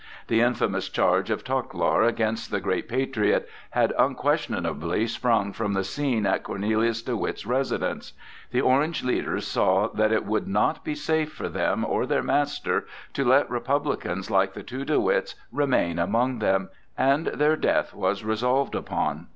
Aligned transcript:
The 0.29 0.41
infamous 0.41 0.89
charge 0.89 1.29
of 1.29 1.43
Tichelaar 1.43 2.01
against 2.01 2.49
the 2.49 2.59
great 2.59 2.89
patriot 2.89 3.47
had 3.69 3.93
unquestionably 3.99 5.05
sprung 5.05 5.53
from 5.53 5.73
the 5.73 5.83
scene 5.83 6.25
at 6.25 6.41
Cornelius 6.41 7.03
de 7.03 7.15
Witt's 7.15 7.45
residence. 7.45 8.13
The 8.49 8.61
Orange 8.61 9.03
leaders 9.03 9.45
saw 9.45 9.89
that 9.89 10.11
it 10.11 10.25
would 10.25 10.47
not 10.47 10.83
be 10.83 10.95
safe 10.95 11.31
for 11.31 11.49
them 11.49 11.85
or 11.85 12.07
their 12.07 12.23
master 12.23 12.87
to 13.13 13.23
let 13.23 13.47
republicans 13.47 14.31
like 14.31 14.53
the 14.53 14.63
two 14.63 14.85
De 14.85 14.99
Witts 14.99 15.35
remain 15.51 15.99
among 15.99 16.39
them, 16.39 16.69
and 16.97 17.27
their 17.27 17.55
death 17.55 17.93
was 17.93 18.23
resolved 18.23 18.73
upon. 18.73 19.27